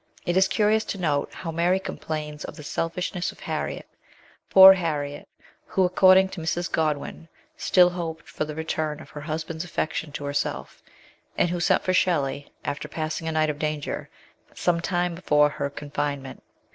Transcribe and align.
It 0.25 0.35
is 0.35 0.47
curious 0.47 0.83
to 0.85 0.97
note 0.97 1.31
how 1.31 1.51
Mary 1.51 1.79
complains 1.79 2.43
of 2.43 2.55
the 2.55 2.63
selfishness 2.63 3.31
of 3.31 3.39
Harriet; 3.41 3.87
poor 4.49 4.73
Harriet 4.73 5.27
who, 5.67 5.83
according 5.85 6.29
to 6.29 6.41
Mrs. 6.41 6.71
Godwin, 6.71 7.27
still 7.55 7.91
hoped 7.91 8.27
for 8.27 8.43
the 8.43 8.55
return 8.55 8.99
of 8.99 9.11
her 9.11 9.21
husband's 9.21 9.63
affection 9.63 10.11
to 10.13 10.25
herself, 10.25 10.81
and 11.37 11.49
who 11.51 11.59
sent 11.59 11.83
for 11.83 11.93
Shelley, 11.93 12.51
after 12.65 12.87
passing 12.87 13.27
a 13.27 13.31
night 13.31 13.51
of 13.51 13.59
danger, 13.59 14.09
some 14.55 14.81
time 14.81 15.13
before 15.13 15.49
her 15.49 15.69
confinement. 15.69 16.41